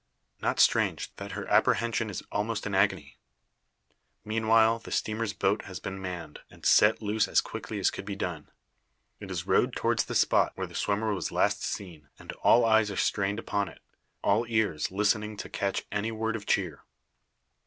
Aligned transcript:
Not 0.41 0.59
strange 0.59 1.15
that 1.17 1.33
her 1.33 1.47
apprehension 1.47 2.09
is 2.09 2.23
almost 2.31 2.65
an 2.65 2.73
agony! 2.73 3.19
Meanwhile 4.25 4.79
the 4.79 4.89
steamer's 4.89 5.31
boat 5.33 5.65
has 5.65 5.79
been 5.79 6.01
manned, 6.01 6.39
and 6.49 6.65
set 6.65 7.03
loose 7.03 7.27
as 7.27 7.39
quickly 7.39 7.77
as 7.77 7.91
could 7.91 8.03
be 8.05 8.15
done. 8.15 8.49
It 9.19 9.29
is 9.29 9.45
rowed 9.45 9.75
towards 9.75 10.05
the 10.05 10.15
spot, 10.15 10.53
where 10.55 10.65
the 10.65 10.73
swimmer 10.73 11.13
was 11.13 11.31
last 11.31 11.61
seen; 11.63 12.09
and 12.17 12.31
all 12.41 12.65
eyes 12.65 12.89
are 12.89 12.95
strained 12.95 13.37
upon 13.37 13.69
it 13.69 13.83
all 14.23 14.47
ears 14.47 14.89
listening 14.89 15.37
to 15.37 15.49
catch 15.49 15.83
any 15.91 16.11
word 16.11 16.35
of 16.35 16.47
cheer. 16.47 16.83